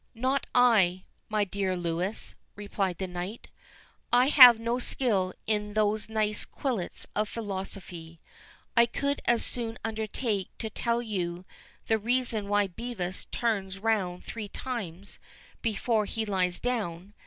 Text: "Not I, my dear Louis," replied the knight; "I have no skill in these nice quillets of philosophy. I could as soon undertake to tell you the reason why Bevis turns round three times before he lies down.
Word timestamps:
"Not 0.15 0.47
I, 0.55 1.03
my 1.29 1.43
dear 1.43 1.77
Louis," 1.77 2.33
replied 2.55 2.97
the 2.97 3.05
knight; 3.05 3.49
"I 4.11 4.29
have 4.29 4.59
no 4.59 4.79
skill 4.79 5.35
in 5.45 5.75
these 5.75 6.09
nice 6.09 6.43
quillets 6.43 7.05
of 7.15 7.29
philosophy. 7.29 8.19
I 8.75 8.87
could 8.87 9.21
as 9.25 9.45
soon 9.45 9.77
undertake 9.85 10.49
to 10.57 10.71
tell 10.71 11.03
you 11.03 11.45
the 11.85 11.99
reason 11.99 12.47
why 12.49 12.65
Bevis 12.65 13.25
turns 13.25 13.77
round 13.77 14.23
three 14.23 14.47
times 14.49 15.19
before 15.61 16.05
he 16.05 16.25
lies 16.25 16.59
down. 16.59 17.13